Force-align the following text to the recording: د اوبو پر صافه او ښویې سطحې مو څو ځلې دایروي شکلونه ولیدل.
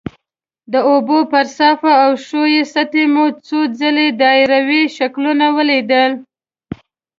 د 0.73 0.75
اوبو 0.91 1.17
پر 1.31 1.45
صافه 1.57 1.91
او 2.03 2.11
ښویې 2.25 2.63
سطحې 2.73 3.05
مو 3.13 3.25
څو 3.47 3.59
ځلې 3.79 4.07
دایروي 4.21 4.83
شکلونه 4.97 5.45
ولیدل. 5.57 6.11